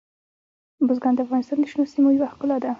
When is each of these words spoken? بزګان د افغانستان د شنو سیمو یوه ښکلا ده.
بزګان 0.87 1.13
د 1.15 1.19
افغانستان 1.25 1.57
د 1.59 1.65
شنو 1.71 1.91
سیمو 1.93 2.09
یوه 2.15 2.27
ښکلا 2.33 2.57
ده. 2.63 2.69